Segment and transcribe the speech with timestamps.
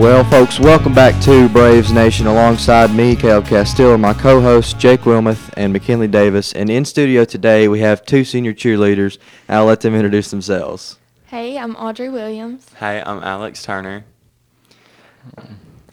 [0.00, 5.00] Well, folks, welcome back to Braves Nation alongside me, Caleb Castile, my co host Jake
[5.00, 6.54] Wilmoth and McKinley Davis.
[6.54, 9.18] And in studio today, we have two senior cheerleaders.
[9.46, 10.98] I'll let them introduce themselves.
[11.26, 12.66] Hey, I'm Audrey Williams.
[12.78, 14.06] Hey, I'm Alex Turner.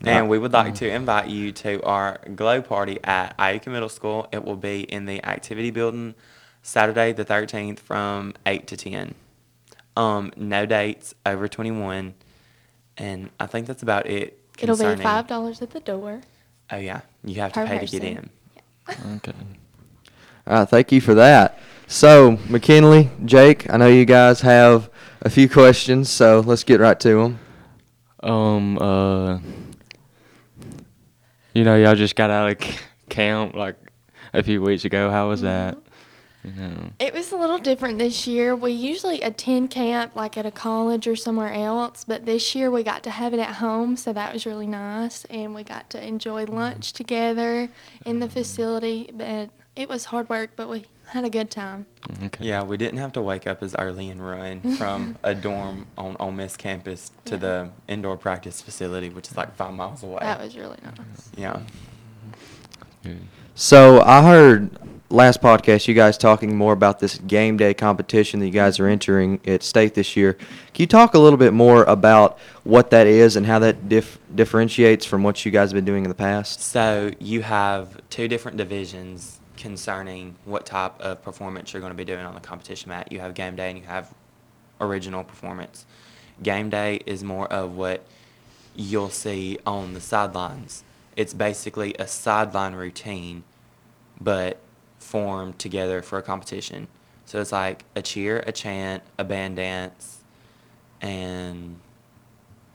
[0.06, 4.30] And we would like to invite you to our glow party at Iuka Middle School.
[4.32, 6.16] It will be in the activity building
[6.62, 9.16] Saturday the 13th from 8 to 10.
[9.98, 12.14] Um, no dates over 21.
[12.98, 14.40] And I think that's about it.
[14.60, 16.22] It'll be five dollars at the door.
[16.72, 17.02] Oh, yeah.
[17.24, 18.30] You have to per pay to get person.
[18.90, 19.16] in.
[19.18, 19.34] Okay.
[20.48, 21.60] All right, thank you for that.
[21.88, 24.90] So, McKinley, Jake, I know you guys have
[25.22, 27.40] a few questions, so let's get right to them.
[28.24, 29.40] Um, uh,
[31.54, 32.78] you know, y'all just got out of c-
[33.10, 33.76] camp like
[34.34, 35.10] a few weeks ago.
[35.10, 35.78] How was that?
[36.56, 38.56] You know, It was a little different this year.
[38.56, 42.84] We usually attend camp like at a college or somewhere else, but this year we
[42.84, 45.26] got to have it at home, so that was really nice.
[45.26, 46.56] And we got to enjoy mm-hmm.
[46.56, 47.70] lunch together
[48.06, 49.10] in the facility.
[49.14, 51.86] But it was hard work, but we had a good time.
[52.24, 52.46] okay.
[52.46, 56.18] Yeah, we didn't have to wake up as early and run from a dorm on
[56.20, 57.40] Ole Miss campus to Yeah.
[57.40, 60.20] the indoor practice facility, which is like five miles away.
[60.22, 61.32] That was really nice.
[61.38, 61.60] yeah.
[63.04, 63.22] Good.
[63.56, 64.78] So, I heard
[65.10, 68.88] last podcast you guys talking more about this game day competition that you guys are
[68.88, 70.34] entering at state this year.
[70.34, 70.48] Can
[70.84, 75.06] you talk a little bit more about what that is and how that dif- differentiates
[75.06, 76.62] from what you guys have been doing in the past?
[76.62, 82.06] So you have two different divisions concerning what type of performance you're going to be
[82.06, 83.12] doing on the competition mat.
[83.12, 84.14] You have game day and you have
[84.82, 85.86] original performance.
[86.44, 88.06] Game day is more of what
[88.76, 90.84] you'll see on the sidelines.
[91.16, 93.44] It's basically a sideline routine,
[94.22, 94.60] but
[95.12, 96.88] formed together for a competition.
[97.26, 100.20] So it's like a cheer, a chant, a band dance,
[101.02, 101.80] and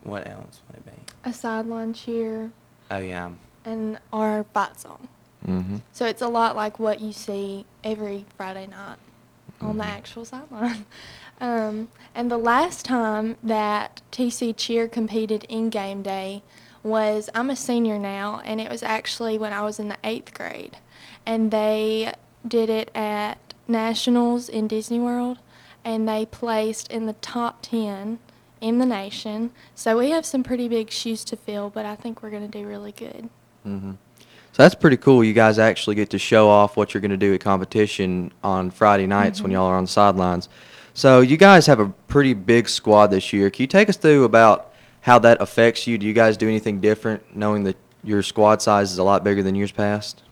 [0.02, 1.28] what else would it be?
[1.30, 2.50] A sideline cheer
[2.90, 3.30] Oh yeah,
[3.64, 5.08] and our fight song.
[5.46, 5.76] Mm-hmm.
[5.92, 8.96] So it's a lot like what you see every Friday night
[9.60, 9.88] on the Mhm.
[9.88, 10.86] actual sideline.
[11.40, 16.44] Um, and the last time that TC Cheer competed in game day
[16.82, 20.34] was I'm a senior now, and it was actually when I was in the eighth
[20.34, 20.76] grade,
[21.24, 22.12] and they
[22.46, 23.38] did it at
[23.68, 25.38] nationals in Disney World,
[25.84, 28.18] and they placed in the top ten
[28.60, 29.50] in the nation.
[29.74, 32.58] So we have some pretty big shoes to fill, but I think we're going to
[32.58, 33.28] do really good.
[33.66, 33.92] Mm-hmm.
[34.52, 35.24] So that's pretty cool.
[35.24, 38.70] You guys actually get to show off what you're going to do at competition on
[38.70, 39.54] Friday nights when Mhm.
[39.54, 40.48] y'all are on the sidelines.
[40.94, 43.48] So you guys have a pretty big squad this year.
[43.50, 44.71] Can you take us through about
[45.02, 45.98] how that affects you?
[45.98, 49.42] Do you guys do anything different knowing that your squad size is a lot bigger
[49.42, 50.22] than years past?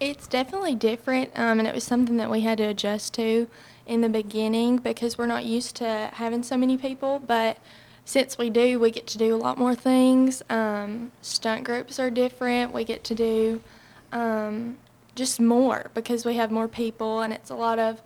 [0.00, 3.48] It's definitely different, um, and it was something that we had to adjust to
[3.84, 7.18] in the beginning because we're not used to having so many people.
[7.18, 7.58] But
[8.04, 10.42] since we do, we get to do a lot more things.
[10.48, 12.72] Um, stunt groups are different.
[12.72, 13.60] We get to do
[14.12, 14.78] um,
[15.16, 18.00] just more because we have more people, and it's a lot of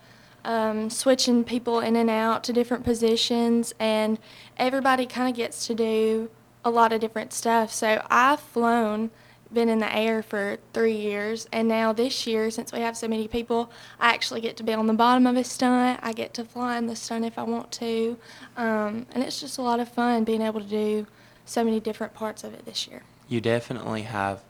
[0.45, 4.19] um, switching people in and out to different positions, and
[4.57, 6.31] everybody kind of gets to do
[6.65, 7.73] a lot of different stuff.
[7.73, 9.11] So I've flown
[9.53, 13.07] been in the air for three years, and now this year, since we have so
[13.07, 13.71] many people,
[14.01, 16.01] I actually get to be on the bottom of a stunt.
[16.03, 18.17] I get to fly in the stunt if I want to,
[18.57, 21.07] um, and it's just a lot of fun being able to do
[21.45, 23.03] so many different parts of it this year.
[23.29, 24.43] you definitely have,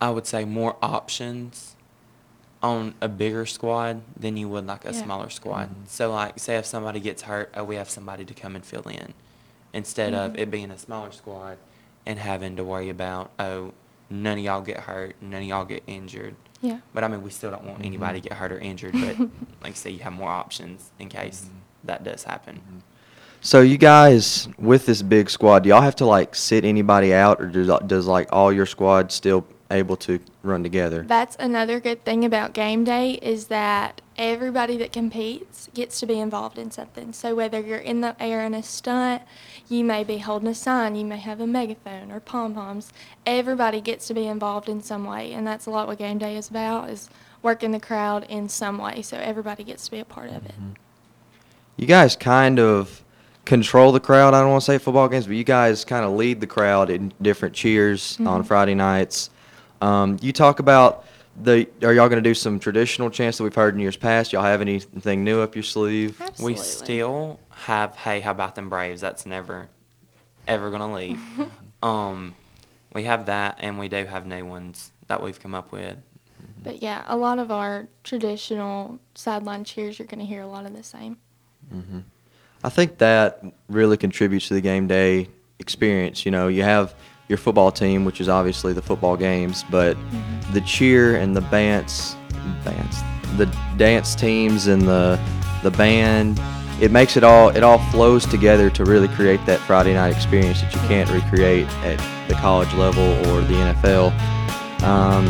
[0.00, 1.75] I would say, more options
[2.66, 5.02] on a bigger squad than you would like a Yeah.
[5.02, 5.68] smaller squad.
[5.70, 5.88] Mhm.
[5.88, 8.82] So, like, say if somebody gets hurt, oh, we have somebody to come and fill
[8.88, 9.14] in,
[9.72, 10.38] instead of Mhm.
[10.38, 11.58] it being a smaller squad
[12.04, 13.72] and having to worry about, oh,
[14.10, 16.34] none of y'all get hurt, none of y'all get injured.
[16.60, 16.78] Yeah.
[16.94, 18.22] But I mean, we still don't want anybody Mhm.
[18.24, 18.92] to get hurt or injured.
[18.94, 19.18] But
[19.62, 21.58] like I say, you have more options in case Mhm.
[21.84, 22.60] that does happen.
[23.42, 27.40] So you guys, with this big squad, do y'all have to like sit anybody out,
[27.40, 31.04] or does, does like all your squad still able to run together?
[31.06, 36.18] That's another good thing about game day is that everybody that competes gets to be
[36.18, 37.12] involved in something.
[37.12, 39.22] So whether you're in the air in a stunt,
[39.68, 42.92] you may be holding a sign, you may have a megaphone or pom poms.
[43.26, 46.36] Everybody gets to be involved in some way, and that's a lot what game day
[46.36, 47.10] is about is
[47.42, 49.02] working the crowd in some way.
[49.02, 50.54] So everybody gets to be a part of it.
[50.58, 50.76] Mhm.
[51.76, 53.02] You guys kind of
[53.44, 54.34] control the crowd.
[54.34, 56.90] I don't want to say football games, but you guys kind of lead the crowd
[56.90, 58.46] in different cheers on Mhm.
[58.46, 59.30] Friday nights.
[59.80, 61.04] Um, you talk about
[61.40, 61.68] the.
[61.82, 64.32] Are y'all going to do some traditional chants that we've heard in years past?
[64.32, 66.20] Y'all have anything new up your sleeve?
[66.20, 66.54] Absolutely.
[66.54, 69.68] We still have "Hey, how about them Braves?" That's never,
[70.46, 71.20] ever gonna leave.
[71.82, 72.34] um,
[72.92, 75.96] we have that, and we do have new ones that we've come up with.
[76.62, 80.66] But yeah, a lot of our traditional sideline cheers, you're going to hear a lot
[80.66, 81.16] of the same.
[81.70, 82.00] hmm
[82.64, 85.28] I think that really contributes to the game day
[85.60, 86.24] experience.
[86.24, 86.94] You know, you have
[87.28, 89.96] your football team, which is obviously the football games, but
[90.52, 92.16] the cheer and the dance,
[92.64, 93.00] dance,
[93.36, 93.46] the
[93.76, 95.20] dance teams and the
[95.62, 96.40] the band,
[96.80, 100.60] it makes it all it all flows together to really create that Friday night experience
[100.60, 104.12] that you can't recreate at the college level or the NFL.
[104.82, 105.26] Um,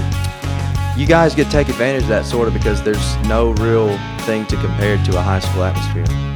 [0.99, 4.47] you guys get to take advantage of that sort of because there's no real thing
[4.47, 6.36] to compare to a high school atmosphere.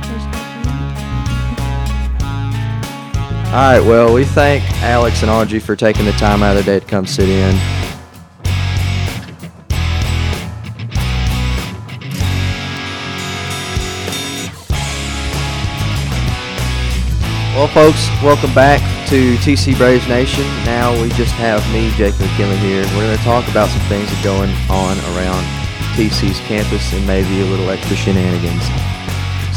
[3.51, 6.79] All right, well, we thank Alex and Audrey for taking the time out of their
[6.79, 7.53] day to come sit in.
[17.57, 20.45] Well, folks, welcome back to TC Braves Nation.
[20.65, 22.85] Now we just have me, Jake McKinley, here.
[22.95, 25.43] We're going to talk about some things that are going on around
[25.97, 28.63] TC's campus and maybe a little extra shenanigans.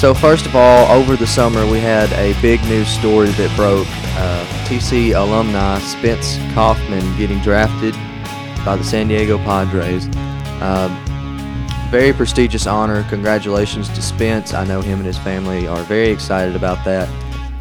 [0.04, 3.88] So first of all, over the summer we had a big news story that broke.
[4.18, 7.94] Uh, TC alumni Spence Kaufman getting drafted
[8.66, 10.08] by the San Diego Padres.
[10.62, 10.92] Um,
[11.90, 13.06] very prestigious honor.
[13.08, 14.54] Congratulations to Spence.
[14.54, 17.08] I know him and his family are very excited about that.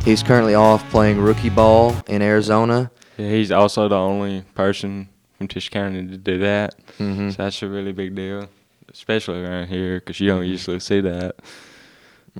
[0.02, 2.90] He's currently off playing rookie ball in Arizona.
[3.18, 6.74] Yeah, he's also the only person from Tish County to do that.
[6.98, 7.30] Mhm.
[7.36, 8.48] So that's a really big deal,
[8.92, 11.36] especially around here because you don't usually see that.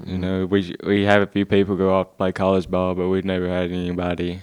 [0.07, 3.09] You know, we we have a few people go off to play college ball, but
[3.09, 4.41] we've never had anybody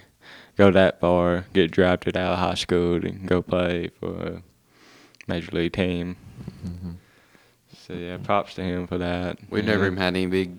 [0.58, 4.44] go that far, get drafted out of high school, and go play for a
[5.28, 6.18] major league team.
[7.88, 9.40] So yeah, props to him for that.
[9.50, 9.88] We've you never know.
[9.88, 10.58] even had any big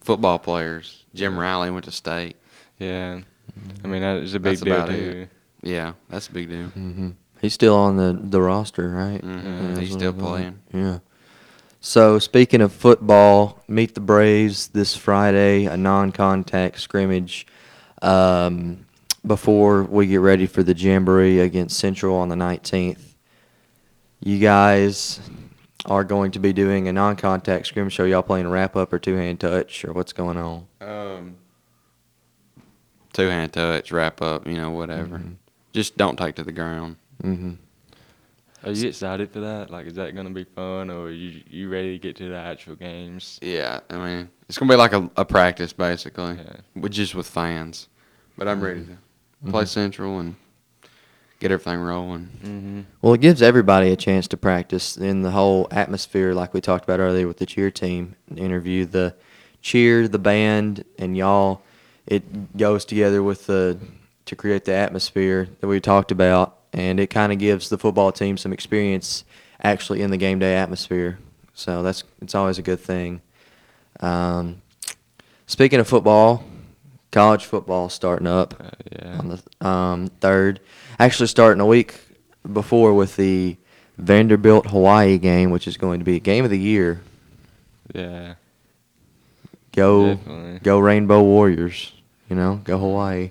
[0.00, 1.04] football players.
[1.14, 2.36] Jim Riley went to state.
[2.78, 3.20] Yeah,
[3.82, 5.28] I mean that is a big That's deal too.
[5.62, 5.68] it.
[5.68, 6.66] Yeah, that's a big deal.
[6.68, 7.10] hmm
[7.40, 9.20] He's still on the, the roster, right?
[9.20, 10.30] Mhm, Yeah, he's still what I thought.
[10.30, 10.58] playing.
[10.72, 10.98] Yeah.
[11.86, 17.46] So speaking of football, meet the Braves this Friday, a non-contact scrimmage
[18.00, 18.86] um,
[19.26, 23.02] before we get ready for the jamboree against Central on the 19th.
[24.20, 25.20] You guys
[25.84, 27.92] are going to be doing a non-contact scrimmage.
[27.92, 30.66] Show y'all playing wrap up or two-hand touch or what's going on?
[30.80, 31.36] Um,
[33.12, 35.18] two hand touch, wrap up, you know, whatever.
[35.18, 35.34] Mhm.
[35.74, 36.96] Just don't take to the ground.
[37.22, 37.52] Mm-hmm.
[38.64, 39.70] Are you excited for that?
[39.70, 42.36] Like, is that gonna be fun, or are you you ready to get to the
[42.36, 43.38] actual games?
[43.42, 46.56] Yeah, I mean, it's gonna be like a, a practice basically, Yeah.
[46.80, 47.88] with just with fans.
[48.36, 49.68] But I'm ready to play Mhm.
[49.68, 50.34] Central and
[51.40, 52.28] get everything rolling.
[52.42, 52.80] Mm-hmm.
[53.02, 56.84] Well, it gives everybody a chance to practice in the whole atmosphere, like we talked
[56.84, 58.86] about earlier with the cheer team interview.
[58.86, 59.14] The
[59.60, 61.62] cheer, the band, and y'all,
[62.06, 63.78] it goes together with the
[64.26, 68.12] to create the atmosphere that we talked about, and it kind of gives the football
[68.12, 69.24] team some experience
[69.62, 71.18] actually in the game day atmosphere.
[71.54, 73.22] So that's it's always a good thing.
[74.00, 74.60] Um,
[75.46, 76.44] speaking of football,
[77.12, 79.18] college football starting up Uh, yeah.
[79.18, 79.28] on
[79.60, 80.60] the um, third.
[80.98, 81.94] Actually, starting a week
[82.52, 83.56] before with the
[83.96, 87.00] Vanderbilt Hawaii game, which is going to be a game of the year.
[87.94, 88.34] Yeah.
[89.72, 90.58] Go, Definitely.
[90.62, 91.92] go Rainbow Warriors!
[92.28, 93.30] You know, go Hawaii.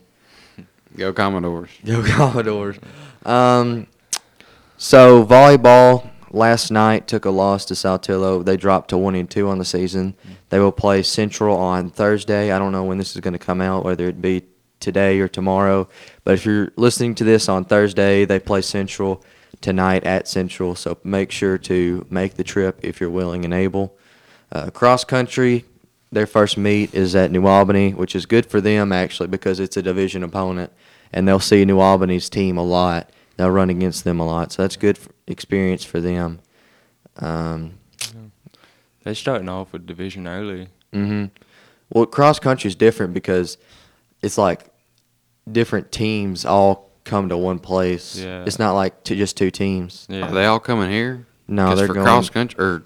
[0.98, 1.70] Go Commodores.
[1.86, 2.78] Go Commodores.
[3.26, 3.88] Um,
[4.78, 8.44] so volleyball last night took a loss to Saltillo.
[8.44, 10.16] They dropped to one and two on the season.
[10.50, 12.52] They will play Central on Thursday.
[12.52, 14.44] I don't know when this is going to come out, whether it be
[14.80, 15.88] today or tomorrow.
[16.24, 19.24] But if you're listening to this on Thursday, they play Central
[19.62, 20.76] tonight at Central.
[20.76, 23.98] So make sure to make the trip if you're willing and able.
[24.52, 25.66] Uh, cross country,
[26.12, 29.78] their first meet is at New Albany, which is good for them actually because it's
[29.78, 30.72] a division opponent,
[31.14, 33.10] and they'll see New Albany's team a lot.
[33.38, 36.40] They'll run against them a lot, so that's good f experience for them.
[37.18, 37.74] Um,
[39.04, 40.68] They're starting off with division early.
[40.94, 41.26] Mm-hmm.
[41.90, 43.58] Well, cross country is different because
[44.22, 44.66] it's like
[45.52, 48.18] different teams all come to one place.
[48.18, 48.44] Yeah.
[48.46, 50.08] It's not like to just two teams.
[50.10, 50.28] Yeah.
[50.30, 51.26] Are they all coming here?
[51.48, 52.06] No, 'Cause they're for going.
[52.06, 52.84] cross country or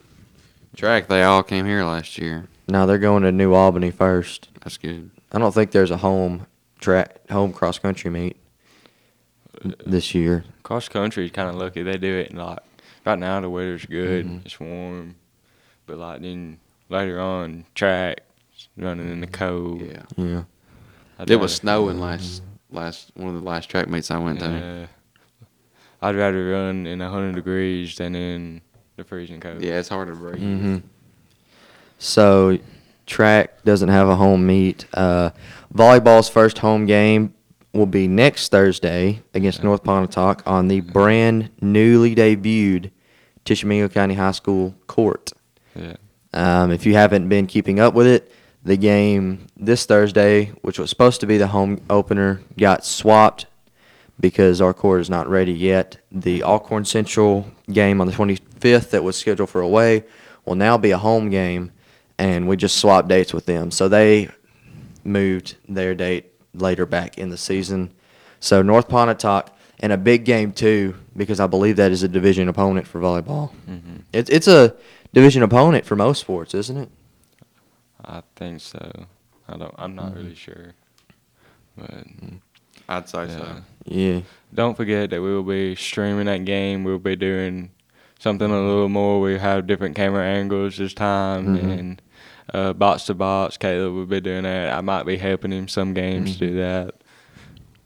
[0.75, 1.07] track.
[1.07, 2.47] They all came here last year.
[2.67, 4.49] No, they're going to New Albany first.
[4.63, 5.11] That's good.
[5.31, 6.47] I don't think there's a home
[6.79, 8.37] track, home cross country meet
[9.85, 10.43] this year.
[10.63, 11.83] Cross country is kind of lucky.
[11.83, 12.59] They do it in like
[13.05, 14.25] right now the weather's good.
[14.25, 14.45] Mhm.
[14.45, 15.15] It's warm,
[15.85, 18.21] but like then later on track
[18.77, 19.81] running in the cold.
[19.81, 20.03] Yeah.
[20.15, 20.43] Yeah.
[21.19, 24.49] I'd It was snowing last last one of the last track meets I went to.
[24.49, 24.85] Yeah.
[26.01, 28.61] I'd rather run in hundred degrees than in
[28.97, 29.61] the freezing cold.
[29.63, 30.39] Yeah, it's hard to breathe.
[30.39, 30.77] hmm
[31.97, 32.59] So,
[33.07, 34.85] track doesn't have a home meet.
[34.93, 35.31] Uh,
[35.73, 37.33] volleyball's first home game
[37.73, 42.91] will be next Thursday against North Pontotoc on the brand newly debuted
[43.45, 45.31] Tishomingo County High School court.
[45.75, 45.95] Yeah.
[46.33, 48.31] Um, if you haven't been keeping up with it,
[48.63, 53.45] the game this Thursday, which was supposed to be the home opener, got swapped
[54.19, 55.97] because our court is not ready yet.
[56.11, 60.03] The Alcorn Central game on the 25th that was scheduled for away
[60.45, 61.71] will now be a home game,
[62.17, 63.71] and we just swapped dates with them.
[63.71, 64.29] So they
[65.03, 67.91] moved their date later back in the season.
[68.39, 72.47] So North Pontotoc and a big game too, because I believe that is a division
[72.49, 73.51] opponent for volleyball.
[73.65, 74.75] hmm It's it's a
[75.13, 76.89] division opponent for most sports, isn't it?
[78.03, 79.05] I think so.
[79.47, 79.73] I don't.
[79.77, 80.15] I'm not Mhm.
[80.15, 80.73] really sure.
[81.77, 82.03] But
[82.89, 83.37] I'd say yeah.
[83.37, 83.55] so.
[83.85, 84.19] Yeah.
[84.53, 86.83] Don't forget that we will be streaming that game.
[86.83, 87.69] We'll be doing
[88.19, 89.21] something a little more.
[89.21, 91.79] We have different camera angles this time, Mhm.
[91.79, 92.01] and
[92.53, 93.57] uh, box to box.
[93.57, 94.73] Caleb will be doing that.
[94.73, 96.55] I might be helping him some games do Mhm.
[96.57, 96.95] that.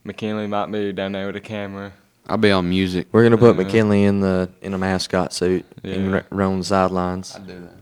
[0.03, 1.93] McKinley might be down there with a camera.
[2.27, 3.07] I'll be on music.
[3.11, 6.11] We're gonna put Uh, McKinley in the in a mascot suit and Yeah.
[6.17, 7.35] ra- run the sidelines.
[7.35, 7.75] I'll do that.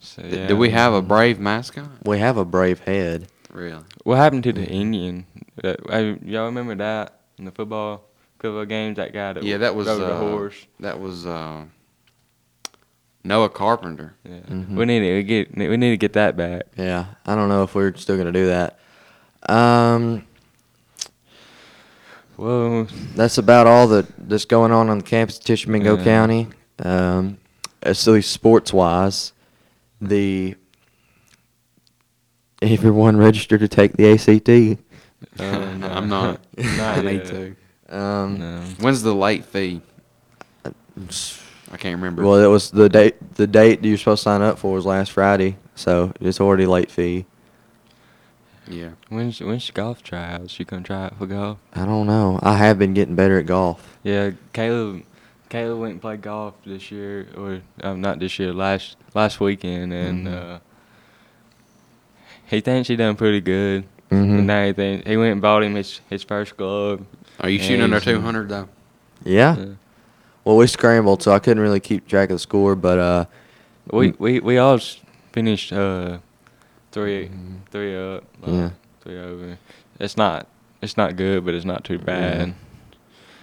[0.00, 0.46] So, yeah.
[0.46, 1.88] Do we have a brave mascot?
[2.04, 3.26] We have a brave head.
[3.52, 3.82] Really?
[4.04, 5.26] What happened to the Indian?
[5.62, 5.74] Uh,
[6.24, 8.04] y'all remember that in the football
[8.38, 8.96] couple of games?
[8.96, 10.66] That guy that Yeah, that was rode the uh, horse.
[10.80, 11.62] That was uh,
[13.28, 14.14] Noah Carpenter.
[14.24, 14.40] Yeah.
[14.48, 14.74] Mhm.
[14.74, 16.62] We need to get we need to get that back.
[16.76, 18.78] Yeah, I don't know if we're still gonna do that.
[19.48, 20.24] Um,
[22.36, 26.04] Well, that's about all that that's going on on the campus of Tishomingo Yeah.
[26.04, 26.48] County.
[26.78, 27.38] Um,
[27.82, 29.32] as at least sports wise,
[30.00, 30.54] the
[32.62, 34.78] everyone registered to take the ACT.
[35.40, 35.88] uh, no.
[35.92, 36.40] I'm not.
[36.56, 37.26] Not I need yet.
[37.88, 37.96] to.
[37.98, 38.60] Um, No.
[38.80, 39.80] When's the late fee?
[41.72, 42.22] I can't remember.
[42.24, 43.34] Well, it was the date.
[43.34, 46.66] The date you were supposed to sign up for was last Friday, so it's already
[46.66, 47.26] late fee.
[48.66, 48.90] yeah.
[49.08, 50.58] When's when's golf tryouts?
[50.58, 51.58] You gonna try out for golf?
[51.74, 52.38] I don't know.
[52.42, 53.98] I have been getting better at golf.
[54.02, 55.04] Yeah, Caleb.
[55.50, 59.92] Caleb went and played golf this year, or um, not this year, last last weekend,
[59.94, 60.54] and Mhm.
[60.56, 60.58] uh,
[62.46, 63.84] he thinks he done pretty good.
[64.10, 64.38] Mhm.
[64.38, 67.04] And now he thinks he went and bought him his his first glove.
[67.40, 68.68] Are you shooting under 200 though?
[69.24, 69.56] Yeah.
[69.56, 69.64] Yeah.
[70.48, 73.24] Well, we scrambled, so I couldn't really keep track of the score, but uh,
[73.92, 74.78] We we we all
[75.30, 76.20] finished uh,
[76.90, 77.56] three Mhm.
[77.70, 78.24] three up.
[78.46, 78.70] uh, Yeah.
[79.02, 79.58] Three over.
[80.00, 80.46] It's not
[80.80, 82.48] it's not good, but it's not too bad.
[82.48, 82.52] Yeah.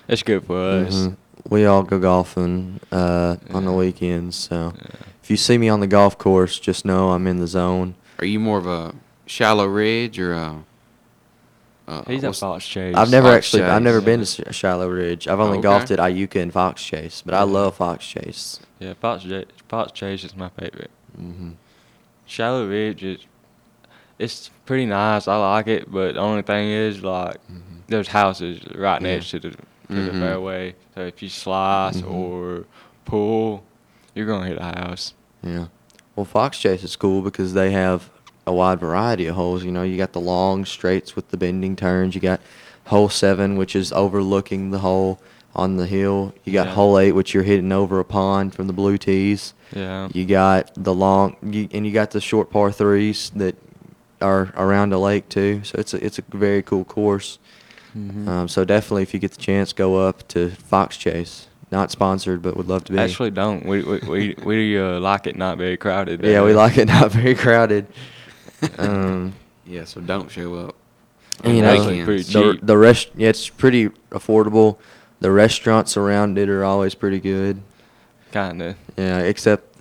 [0.08, 0.96] It's good for us.
[0.96, 1.16] mhm.
[1.48, 4.36] we all go golfing uh, on the weekends.
[4.36, 5.06] So Yeah.
[5.22, 7.94] if you see me on the golf course, just know I'm in the zone.
[8.18, 8.96] Are you more of a
[9.28, 10.64] shallow ridge or a?
[11.88, 12.96] Uh, He's at Fox Chase.
[12.96, 13.84] I've never Fox actually, I've Chase.
[13.84, 15.28] never been to Sh- Shallow Ridge.
[15.28, 15.64] I've only Okay.
[15.64, 17.44] golfed at Iuka and Fox Chase, but I Yeah.
[17.44, 18.60] love Fox Chase.
[18.80, 20.90] Yeah, Fox Ch- Fox Chase is my favorite.
[21.16, 21.52] hmm
[22.26, 23.20] Shallow Ridge is
[24.18, 25.28] it's pretty nice.
[25.28, 27.82] I like it, but the only thing is like Mhm.
[27.88, 29.08] there's houses right Yeah.
[29.16, 29.58] next to the to
[30.06, 30.20] the Mhm.
[30.20, 30.76] fairway.
[30.96, 32.10] So if you slice Mhm.
[32.12, 32.66] or
[33.06, 33.64] pull,
[34.16, 35.14] you're gonna hit a house.
[35.44, 35.66] Yeah.
[36.16, 38.10] Well, Fox Chase is cool because they have
[38.48, 39.64] a wide variety of holes.
[39.64, 42.16] You know, you got the long straights with the bending turns.
[42.16, 42.40] You got
[42.86, 45.20] hole seven, which is overlooking the hole
[45.56, 46.34] on the hill.
[46.44, 46.74] You got Yeah.
[46.74, 49.54] hole eight, which you're hitting over a pond from the blue tees.
[49.74, 50.10] Yeah.
[50.14, 53.56] You got the long, you, and you got the short par threes that
[54.22, 55.62] are around a lake too.
[55.64, 57.40] So it's a, it's a very cool course.
[57.98, 58.28] Mhm.
[58.28, 61.48] Um, so definitely, if you get the chance, go up to Fox Chase.
[61.72, 63.00] Not sponsored, but would love to be.
[63.00, 66.24] Actually, don't we we we, we uh, like it not very crowded.
[66.24, 67.88] yeah, we like it not very crowded.
[68.78, 69.34] Um,
[69.66, 70.76] Yeah, so don't show up.
[71.44, 72.32] and, you know, pretty weekends.
[72.34, 74.78] the the rest, yeah, it's pretty affordable.
[75.22, 77.62] The restaurants around it are always pretty good.
[78.32, 78.76] Kinda.
[78.98, 79.72] Yeah, except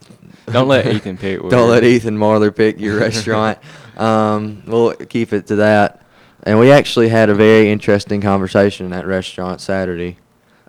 [0.53, 3.59] Don't let Ethan pick Don't let Ethan Marler pick your restaurant.
[3.97, 6.03] um, we'll keep it to that.
[6.45, 10.19] And we actually had a very interesting conversation in that restaurant Saturday.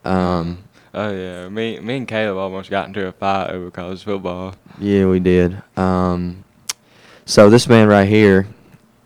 [0.06, 0.60] Um,
[0.94, 4.56] Oh yeah, me me and Caleb almost got into a fight over college football.
[4.80, 5.62] yeah, we did.
[5.76, 6.45] Um,
[7.26, 8.48] so this man right here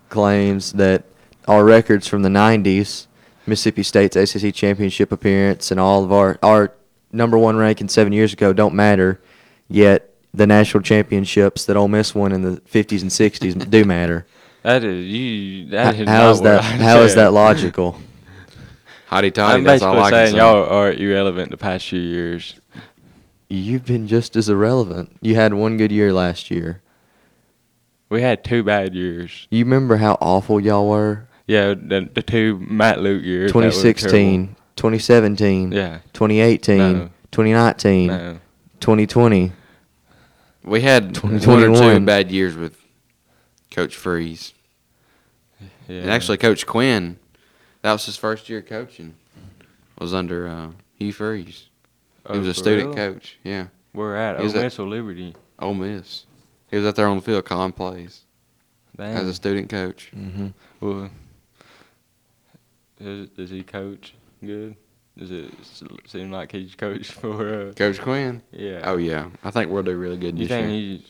[0.08, 1.04] claims that
[1.48, 3.06] our records from the '90s,
[3.46, 6.72] Mississippi State's ACC championship appearance, and all of our our
[7.12, 9.20] number one ranking seven years ago don't matter.
[9.68, 14.26] Yet the national championships that Ole Miss won in the '50s and '60s do matter.
[14.62, 15.66] That is you.
[15.70, 16.62] That H- is how not is that?
[16.64, 17.98] How is that logical?
[19.10, 20.36] Hotty toddy, I'm that's all basically I can saying say.
[20.38, 22.54] y'all are irrelevant the past few years.
[23.48, 25.16] You've been just as irrelevant.
[25.20, 26.80] You had one good year last year.
[28.10, 29.46] We had two bad years.
[29.50, 31.26] You remember how awful y'all were?
[31.46, 33.52] Yeah, the, the two Matt Luke years.
[33.52, 35.72] that 2016, 2017.
[35.72, 35.98] Yeah.
[36.12, 37.10] 2018, No.
[37.30, 38.40] 2019, No.
[38.80, 39.52] 2020.
[40.64, 42.76] We had one or two bad years with
[43.70, 44.54] Coach Freeze.
[45.88, 46.02] Yeah.
[46.02, 47.18] And actually, Coach Quinn,
[47.82, 49.14] that was his first year coaching,
[49.98, 51.68] was under uh, Hugh Freeze.
[52.26, 53.12] Oh, he was a student real?
[53.14, 53.38] coach.
[53.42, 55.34] Yeah, We're at Ole Miss or Liberty.
[55.58, 56.26] Ole Miss.
[56.70, 58.22] He was out there on the field calling plays.
[58.96, 59.16] Damn.
[59.16, 60.10] as a student coach.
[60.14, 60.48] Mm-hmm.
[60.80, 61.10] Well,
[63.02, 64.76] does, does he coach good?
[65.16, 65.50] Does it
[66.06, 67.68] seem like he's coached for?
[67.68, 68.42] Uh, Coach Quinn.
[68.52, 68.80] yeah.
[68.84, 70.76] Oh yeah, I think we'll do really good You this think year.
[70.98, 71.02] he's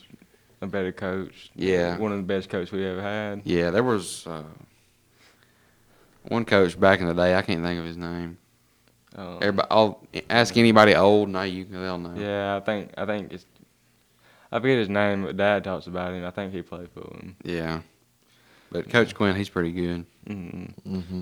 [0.61, 1.51] a better coach?
[1.55, 1.97] Yeah.
[1.97, 3.41] One of the best coaches we ever had.
[3.45, 4.43] Yeah, there was uh,
[6.23, 7.35] one coach back in the day.
[7.35, 8.37] I can't think of his name.
[9.15, 11.29] Um, Everybody, I'll ask anybody old.
[11.29, 12.13] Now you they'll know.
[12.15, 13.45] Yeah, I think I think it's.
[14.51, 16.25] I forget his name, but Dad talks about him.
[16.25, 17.37] I think he played for him.
[17.43, 17.81] Yeah.
[18.71, 20.05] But Coach Quinn, he's pretty good.
[20.27, 21.21] mm Mm-hmm.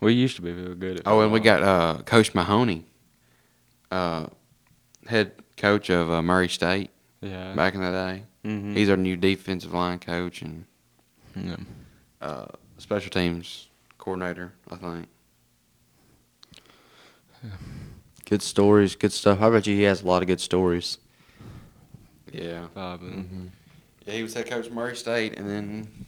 [0.00, 1.06] We used to be real good at.
[1.06, 2.84] Oh, and we got uh, Coach Mahoney,
[3.90, 4.26] uh,
[5.06, 6.90] head coach of uh, Murray State
[7.22, 7.54] yeah.
[7.54, 8.22] back in the day.
[8.44, 8.74] mm-hmm.
[8.74, 10.66] He's our new defensive line coach and
[11.34, 11.56] yeah.
[12.20, 12.46] uh,
[12.76, 15.08] special teams coordinator, I think.
[18.26, 19.38] Good stories, good stuff.
[19.38, 19.74] How about you?
[19.76, 20.98] He has a lot of good stories.
[22.42, 22.66] Yeah.
[22.72, 23.10] probably.
[23.10, 23.46] Mm-hmm.
[24.06, 26.06] Yeah, he was head coach of Murray State, and then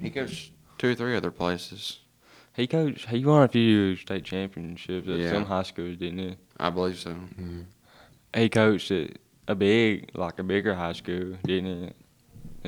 [0.00, 2.00] he coached two or three other places.
[2.54, 3.08] He coached.
[3.08, 5.30] He won a few state championships at Yeah.
[5.32, 6.36] some high schools, didn't he?
[6.58, 7.14] I believe so.
[8.34, 9.10] He coached at
[9.46, 11.92] a big, like a bigger high school, didn't he?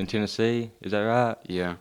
[0.00, 1.36] In Tennessee, is that right?
[1.48, 1.76] Yeah,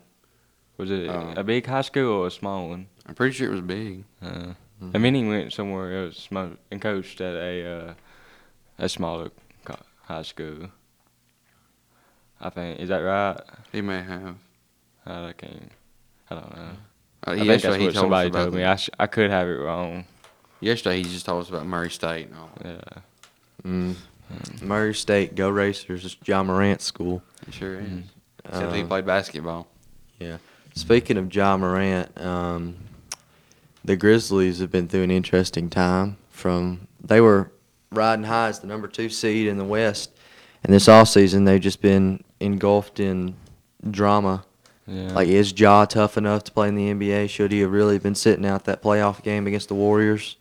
[0.78, 2.88] Was it Uh, a big high school or a small one?
[3.06, 4.06] I'm pretty sure it was big.
[4.22, 4.54] Uh,
[4.94, 6.28] I mean, he went somewhere else
[6.72, 7.94] and coached at a uh,
[8.80, 9.32] a smaller
[10.04, 10.70] high school.
[12.42, 13.38] I think is that right?
[13.72, 14.36] He may have.
[15.06, 15.72] I can't.
[16.30, 16.62] I don't know.
[16.62, 16.70] Uh,
[17.24, 18.60] I think yesterday that's he what told somebody told me.
[18.60, 20.06] the- I sh- I could have it wrong.
[20.60, 22.50] yesterday he just told us about Murray State and all.
[22.64, 22.80] Yeah.
[23.66, 23.96] Mm.
[24.62, 26.04] Murray State, go Racers.
[26.06, 27.22] It's Ja Morant School.
[27.48, 27.88] It sure is.
[27.88, 28.04] Mhm.
[28.46, 29.68] Except he Uh, played basketball.
[30.20, 30.38] Yeah.
[30.76, 32.76] Speaking of Ja Morant, um,
[33.86, 36.18] the Grizzlies have been through an interesting time.
[36.30, 37.52] From they were
[37.92, 40.12] riding high as the number two seed in the West,
[40.64, 43.36] and this off season they've just been engulfed in
[43.90, 44.46] drama.
[44.86, 45.12] Yeah.
[45.12, 47.30] Like, is Ja tough enough to play in the NBA?
[47.30, 50.38] Should he have really been sitting out that playoff game against the Warriors?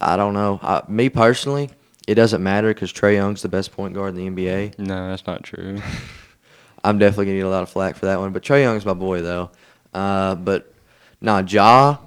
[0.00, 0.58] I don't know.
[0.60, 1.70] I, me personally,
[2.08, 4.78] it doesn't matter because Trae Young's the best point guard in the NBA.
[4.78, 5.80] no, that's not true.
[6.84, 8.32] I'm definitely gonna get a lot of flack for that one.
[8.32, 9.50] But Trae Young's my boy though.
[9.94, 10.74] Uh, but
[11.20, 11.98] nah, Ja,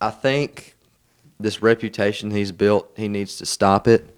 [0.00, 0.74] I think
[1.38, 4.16] this reputation he's built, he needs to stop it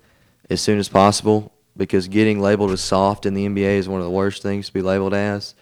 [0.49, 4.05] as soon as possible because getting labeled as soft in the NBA is one of
[4.05, 5.55] the worst things to be labeled as.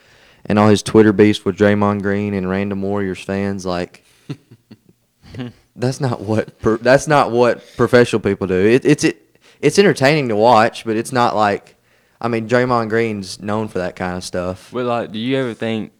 [0.44, 4.04] And all his Twitter beefs with Draymond Green and random Warriors fans, like
[5.76, 8.54] that's not what pro- that's not what professional people do.
[8.54, 11.76] It, it's it, it's entertaining to watch, but it's not like
[12.20, 14.70] I mean Draymond Green's known for that kind of stuff.
[14.72, 15.92] But like, do you ever think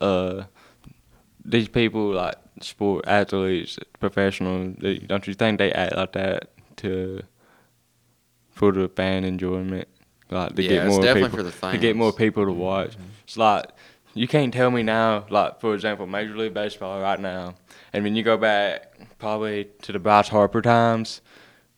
[0.00, 0.44] uh,
[1.44, 4.74] these people like sport athletes, professional?
[5.06, 7.22] Don't you think they act like that to
[8.58, 9.88] for the fan enjoyment?
[10.30, 12.52] Like to Yeah, get it's more definitely people for the to get more people to
[12.52, 12.96] watch.
[13.24, 13.66] It's like
[14.14, 15.24] you can't tell me now.
[15.30, 17.54] Like for example, Major League Baseball right now,
[17.92, 21.22] and when you go back probably to the Bryce Harper times,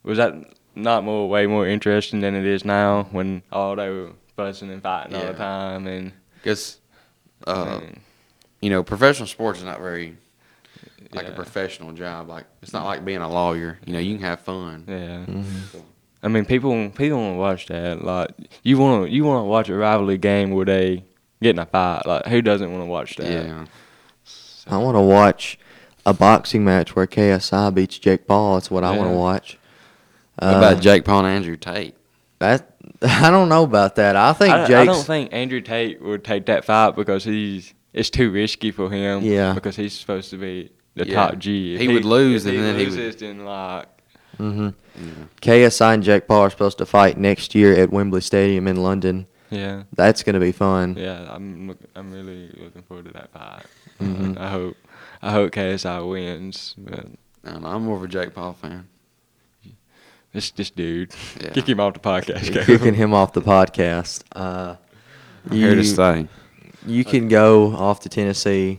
[0.03, 0.35] was that
[0.75, 4.83] not more way more interesting than it is now when all they were fussing and
[4.83, 6.13] fighting all the time and.
[6.43, 6.81] Because,
[7.47, 7.81] uh,
[8.63, 10.17] you know, professional sports is not very
[11.13, 12.29] like a professional job.
[12.29, 13.79] Like it's not like being a lawyer.
[13.85, 14.85] You know, you can have fun.
[14.89, 15.25] yeah.
[15.27, 15.79] Mm-hmm.
[16.23, 18.05] I mean, people people want to watch that.
[18.05, 18.31] Like,
[18.63, 21.05] you want to you want to watch a rivalry game where they
[21.43, 22.03] get in a fight.
[22.07, 23.31] Like, who doesn't want to watch that?
[23.31, 23.65] Yeah.
[24.67, 25.59] I want to watch
[26.07, 28.55] a boxing match where KSI beats Jake Paul.
[28.55, 29.59] That's what I want to watch.
[30.39, 31.95] What Uh, about Jake Paul and Andrew Tate?
[32.39, 34.17] That I don't know about that.
[34.17, 38.11] I think I, I don't think Andrew Tate would take that fight because he's it's
[38.11, 39.23] too risky for him.
[39.23, 39.53] Yeah.
[39.55, 41.15] Because he's supposed to be the Yeah.
[41.15, 41.75] top G.
[41.75, 43.87] If He would lose if and he then he would- loses, then like
[44.37, 45.11] hmm Yeah.
[45.41, 49.27] KSI and Jake Paul are supposed to fight next year at Wembley Stadium in London.
[49.51, 49.83] yeah.
[49.95, 50.97] That's going to be fun.
[50.99, 53.65] Yeah, I'm look, I'm really looking forward to that fight.
[54.01, 54.39] Mhm.
[54.39, 54.77] I hope
[55.23, 57.07] I hope KSI wins, but
[57.45, 58.87] I know, I'm more of a Jake Paul fan.
[60.33, 61.51] this this dude, Yeah.
[61.51, 62.53] kick him off the podcast.
[62.53, 62.67] Caleb.
[62.67, 64.23] Kicking him off the podcast.
[64.35, 64.77] Uh,
[65.47, 66.29] I'm here to you- stay.
[66.87, 68.79] You can go off to Tennessee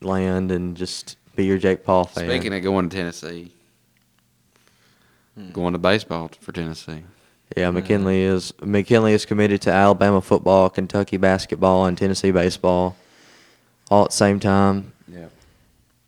[0.00, 2.24] land and just be your Jake Paul fan.
[2.28, 3.52] Speaking of going to Tennessee.
[5.52, 7.02] Going to baseball for Tennessee.
[7.56, 12.96] Yeah, McKinley is McKinley is committed to Alabama football, Kentucky basketball, and Tennessee baseball,
[13.90, 14.92] all at the same time.
[15.08, 15.26] Yeah.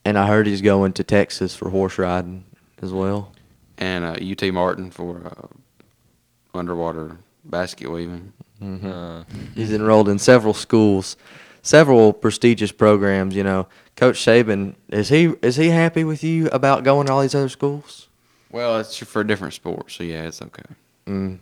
[0.04, 2.44] And I heard he's going to Texas for horse riding
[2.80, 3.32] as well.
[3.78, 8.32] And uh, UT Martin for uh, underwater basket weaving.
[8.62, 8.90] Mm-hmm.
[8.90, 11.16] Uh, He's enrolled in several schools,
[11.62, 13.34] several prestigious programs.
[13.34, 13.66] You know,
[13.96, 17.48] Coach Saban is he is he happy with you about going to all these other
[17.48, 18.08] schools?
[18.52, 20.62] Well, it's for a different sport, so yeah, it's okay.
[21.06, 21.38] Mm.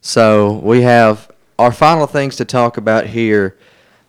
[0.00, 3.56] So we have our final things to talk about here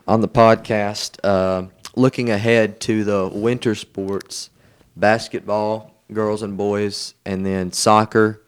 [0.08, 4.50] on the podcast, uh, looking ahead to the winter sports,
[4.96, 8.42] basketball, girls and boys, and then soccer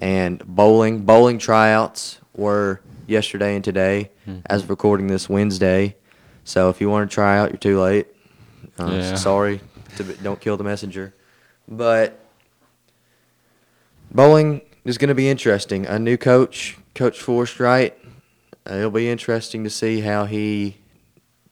[0.00, 1.00] and bowling.
[1.00, 4.10] Bowling tryouts were yesterday and today,
[4.46, 5.96] as of recording this Wednesday.
[6.44, 8.06] So if you want to try out, you're too late.
[8.78, 9.14] Uh, Yeah.
[9.16, 9.60] Sorry,
[9.96, 11.14] to, be- don't kill the messenger.
[11.70, 12.18] But
[14.10, 15.86] bowling is going to be interesting.
[15.86, 17.96] A new coach, Coach Forrest Wright.
[18.68, 20.76] Uh, it'll be interesting to see how he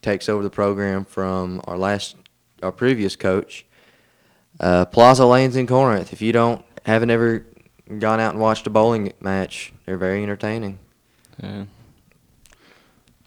[0.02, 2.16] takes over the program from our last,
[2.62, 3.64] our previous coach.
[4.60, 6.12] Uh, Plaza Lanes in Corinth.
[6.12, 7.46] If you don't, haven't ever
[7.98, 10.78] gone out and watched a bowling match, they're very entertaining.
[11.42, 11.64] Yeah.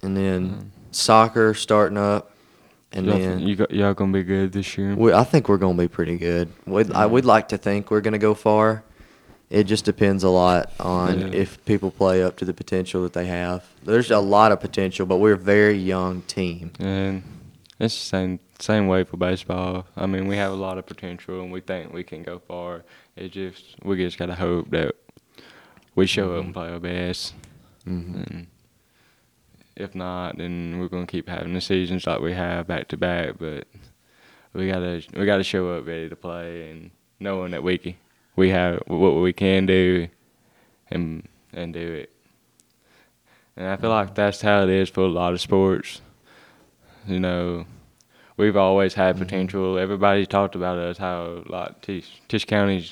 [0.04, 0.66] And then Mm.
[0.92, 2.31] soccer starting up,
[2.94, 4.96] and y'all, then you got, y'all gonna be good this year.
[4.96, 6.52] we, I think we're going to be pretty good.
[6.66, 8.84] We'd, I would like to think we're going to go far.
[9.50, 11.28] It just depends a lot on Yeah.
[11.34, 13.66] if people play up to the potential that they have.
[13.84, 16.72] There's a lot of potential, but we're a very young team.
[16.80, 17.24] And
[17.80, 19.88] it's the same same way for baseball.
[19.98, 22.84] I mean, we have a lot of potential, and we think we can go far.
[23.18, 24.96] It just we just gotta hope that
[25.96, 27.34] we show up and play our best.
[27.88, 28.28] Mhm.
[28.32, 28.48] And
[29.76, 33.38] if not, then we're gonna keep having the seasons like we have back to back.
[33.40, 33.68] But
[34.54, 37.96] we gotta we gotta show up ready to play and knowing that we can,
[38.36, 40.08] we have what we can do,
[40.90, 42.12] and and do it.
[43.56, 46.02] And I feel like that's how it is for a lot of sports.
[47.08, 47.66] You know,
[48.38, 49.26] we've always had mm-hmm.
[49.26, 49.78] potential.
[49.78, 52.90] Everybody talked about us how like Tish, Tish County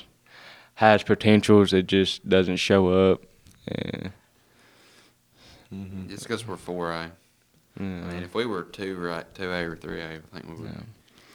[0.74, 1.72] has potentials.
[1.72, 3.22] It just doesn't show up.
[3.68, 4.12] And,
[6.08, 7.10] It's because we're four A.
[7.78, 10.62] I mean, if we were two right, two A or three A, I think we
[10.64, 10.72] would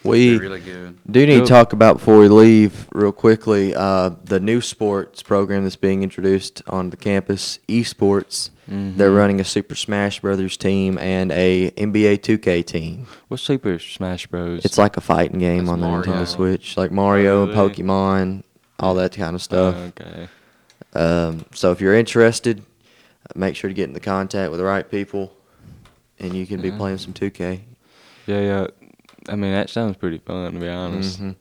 [0.04, 0.98] We be really good.
[1.10, 5.64] do need to talk about before we leave real quickly uh, the new sports program
[5.64, 8.50] that's being introduced on the campus, esports.
[8.68, 9.16] They're Mhm.
[9.18, 13.06] running a Super Smash Brothers team and a NBA 2K team.
[13.28, 14.66] What's Super Smash Bros?
[14.66, 17.70] It's like a fighting game That's on the Nintendo Switch, like Mario and really?
[17.70, 18.44] Pokemon,
[18.80, 19.76] all that kind of stuff.
[19.78, 20.28] Oh, okay.
[20.94, 22.64] Um, so if you're interested,
[23.34, 25.34] make sure to get into contact with the right people,
[26.20, 26.78] and you can be Yeah.
[26.78, 27.62] playing some 2K.
[28.28, 28.68] Yeah, yeah.
[29.30, 31.22] I mean, that sounds pretty fun to be honest.
[31.22, 31.36] Mhm.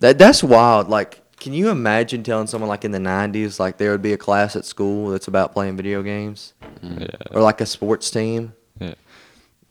[0.00, 0.88] That that's wild.
[0.88, 4.16] Like, can you imagine telling someone like in the '90s, like there would be a
[4.18, 7.00] class at school that's about playing video games, Mm.
[7.02, 7.08] Yeah.
[7.36, 8.52] or like a sports team?
[8.78, 8.94] Yeah.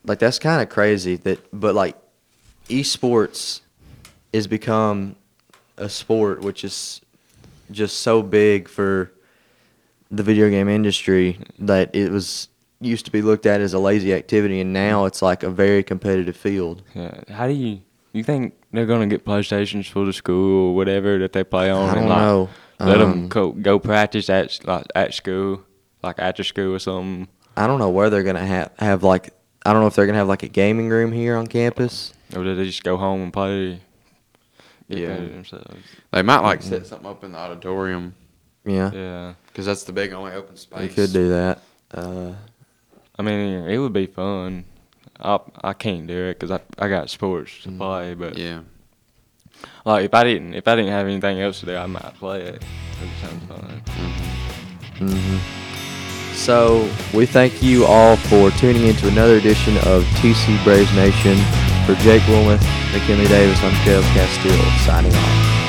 [0.06, 1.16] Like that's kind of crazy.
[1.16, 1.96] That, but like,
[2.70, 3.62] esports
[4.32, 5.16] is become
[5.78, 7.02] a sport which is
[7.72, 9.12] just so big for
[10.12, 12.50] the video game industry that it was
[12.82, 15.84] used to be looked at as a lazy activity, and now it's like a very
[15.84, 16.82] competitive field.
[16.96, 17.22] Yeah.
[17.30, 17.82] How do you
[18.14, 21.90] you think they're gonna get PlayStations for the school or whatever that they play on?
[21.90, 22.50] I don't like, know.
[22.80, 25.64] Let Um, them go, go practice at like at school,
[26.02, 27.28] like after school or something.
[27.58, 29.32] I don't know where they're gonna have have like
[29.66, 32.14] I don't know if they're gonna have like a gaming room here on campus.
[32.36, 33.82] Or do they just go home and play?
[34.88, 35.18] Yeah.
[35.18, 35.76] themselves?
[36.12, 38.16] They might like set something up in the auditorium
[38.66, 39.34] Yeah, Yeah.
[39.50, 40.80] Because that's the big only open space.
[40.80, 41.60] they could do that.
[41.94, 42.34] Uh,
[43.18, 44.64] I mean, it would be fun.
[45.20, 47.78] I I can't do it because I I got sports to Mhm.
[47.78, 48.62] play, but Yeah.
[49.86, 52.42] like if I didn't if I didn't have anything else to do, I might play
[52.42, 52.64] it.
[53.02, 53.82] It sounds fun.
[55.00, 55.38] hmm
[56.34, 61.38] So we thank you all for tuning in to another edition of TC Braves Nation.
[61.86, 62.62] For Jake Wilmoth,
[62.94, 65.69] McKinley Davis, I'm Kev Castile signing off.